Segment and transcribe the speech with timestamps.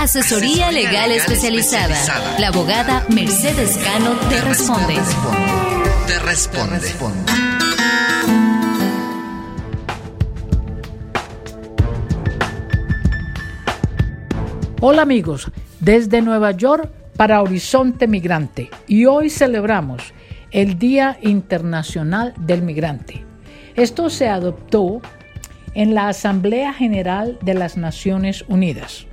[0.00, 1.94] Asesoría legal especializada.
[2.38, 4.94] La abogada Mercedes Cano te responde.
[6.06, 6.88] Te responde.
[14.80, 20.14] Hola amigos, desde Nueva York para Horizonte Migrante y hoy celebramos
[20.50, 23.22] el Día Internacional del Migrante.
[23.76, 25.02] Esto se adoptó
[25.74, 29.06] en la Asamblea General de las Naciones Unidas,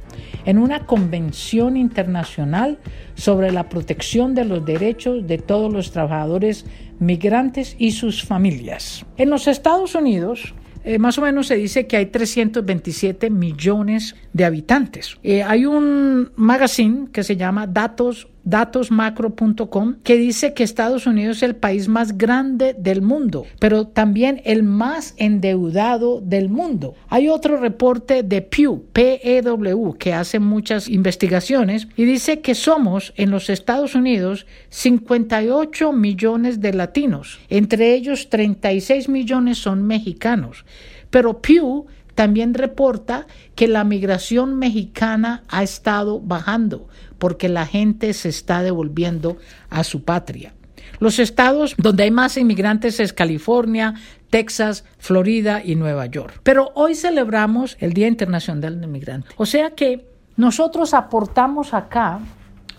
[0.47, 2.79] en una convención internacional
[3.15, 6.65] sobre la protección de los derechos de todos los trabajadores
[6.99, 9.05] migrantes y sus familias.
[9.17, 10.55] En los Estados Unidos,
[10.85, 15.17] eh, más o menos se dice que hay 327 millones de habitantes.
[15.21, 21.43] Eh, hay un magazine que se llama Datos datosmacro.com que dice que Estados Unidos es
[21.43, 26.95] el país más grande del mundo, pero también el más endeudado del mundo.
[27.09, 33.31] Hay otro reporte de Pew, PEW, que hace muchas investigaciones y dice que somos en
[33.31, 40.63] los Estados Unidos 58 millones de latinos, entre ellos 36 millones son mexicanos.
[41.09, 41.85] Pero Pew
[42.17, 46.87] también reporta que la migración mexicana ha estado bajando
[47.19, 49.37] porque la gente se está devolviendo
[49.69, 50.55] a su patria.
[50.97, 53.93] Los estados donde hay más inmigrantes es California,
[54.31, 56.39] Texas, Florida y Nueva York.
[56.41, 59.27] Pero hoy celebramos el Día Internacional del Migrante.
[59.37, 62.19] O sea que nosotros aportamos acá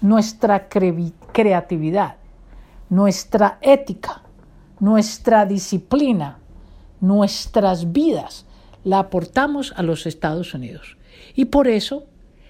[0.00, 2.16] nuestra creatividad,
[2.90, 4.20] nuestra ética,
[4.80, 6.38] nuestra disciplina,
[7.00, 8.47] nuestras vidas
[8.84, 10.96] la aportamos a los Estados Unidos.
[11.34, 12.06] Y por eso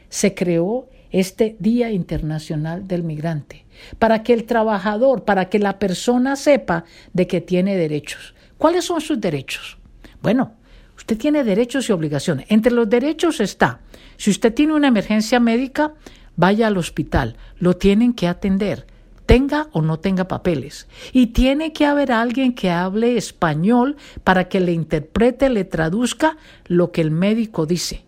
[0.09, 3.65] se creó este Día Internacional del Migrante,
[3.99, 8.35] para que el trabajador, para que la persona sepa de que tiene derechos.
[8.59, 9.79] ¿Cuáles son sus derechos?
[10.21, 10.55] Bueno,
[10.97, 12.47] usted tiene derechos y obligaciones.
[12.49, 13.81] Entre los derechos está,
[14.17, 15.95] si usted tiene una emergencia médica,
[16.37, 18.87] vaya al hospital, lo tienen que atender
[19.29, 20.89] tenga o no tenga papeles.
[21.13, 26.93] Y tiene que haber alguien que hable español para que le interprete, le traduzca lo
[26.93, 28.05] que el médico dice.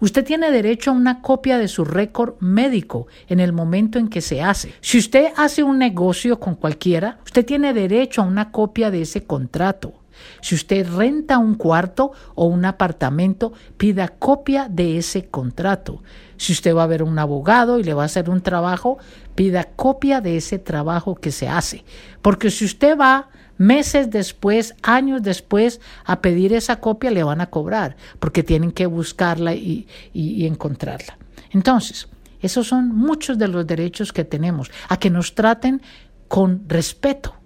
[0.00, 4.22] Usted tiene derecho a una copia de su récord médico en el momento en que
[4.22, 4.72] se hace.
[4.80, 9.24] Si usted hace un negocio con cualquiera, usted tiene derecho a una copia de ese
[9.24, 9.92] contrato.
[10.40, 16.02] Si usted renta un cuarto o un apartamento, pida copia de ese contrato.
[16.36, 18.98] Si usted va a ver un abogado y le va a hacer un trabajo,
[19.34, 21.84] pida copia de ese trabajo que se hace.
[22.22, 23.28] Porque si usted va
[23.58, 28.86] meses después, años después, a pedir esa copia, le van a cobrar, porque tienen que
[28.86, 31.18] buscarla y, y encontrarla.
[31.50, 32.08] Entonces,
[32.40, 35.82] esos son muchos de los derechos que tenemos, a que nos traten
[36.28, 37.39] con respeto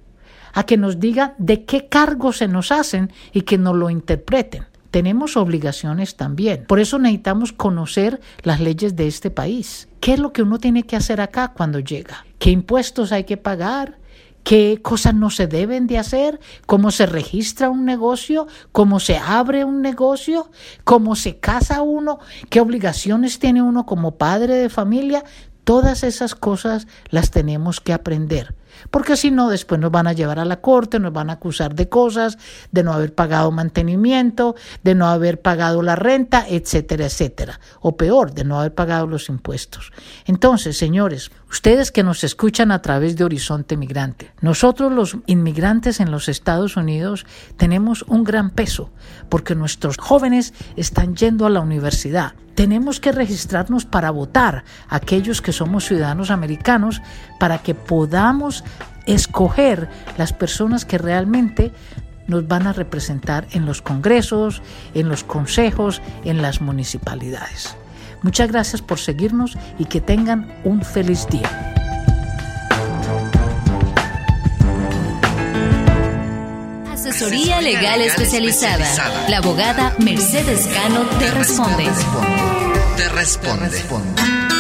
[0.55, 4.65] a que nos digan de qué cargos se nos hacen y que nos lo interpreten.
[4.91, 6.65] Tenemos obligaciones también.
[6.67, 9.89] Por eso necesitamos conocer las leyes de este país.
[10.01, 12.25] ¿Qué es lo que uno tiene que hacer acá cuando llega?
[12.39, 13.99] ¿Qué impuestos hay que pagar?
[14.45, 19.65] qué cosas no se deben de hacer, cómo se registra un negocio, cómo se abre
[19.65, 20.51] un negocio,
[20.85, 22.21] cómo se casa uno,
[22.51, 25.25] qué obligaciones tiene uno como padre de familia.
[25.65, 28.55] Todas esas cosas las tenemos que aprender,
[28.91, 31.75] porque si no, después nos van a llevar a la corte, nos van a acusar
[31.75, 32.39] de cosas,
[32.71, 37.61] de no haber pagado mantenimiento, de no haber pagado la renta, etcétera, etcétera.
[37.81, 39.93] O peor, de no haber pagado los impuestos.
[40.27, 46.11] Entonces, señores, ustedes que nos escuchan a través de Horizonte Migrante, nosotros los inmigrantes en
[46.11, 47.27] los Estados Unidos
[47.57, 48.91] tenemos un gran peso,
[49.29, 55.53] porque nuestros jóvenes están yendo a la universidad tenemos que registrarnos para votar, aquellos que
[55.53, 57.03] somos ciudadanos americanos,
[57.39, 58.64] para que podamos
[59.07, 61.73] escoger las personas que realmente
[62.27, 64.63] nos van a representar en los congresos,
[64.95, 67.77] en los consejos, en las municipalidades.
[68.23, 71.75] Muchas gracias por seguirnos y que tengan un feliz día.
[76.91, 78.87] Asesoría legal especializada.
[79.29, 81.85] La abogada Mercedes Cano te responde.
[82.97, 84.54] Te responde.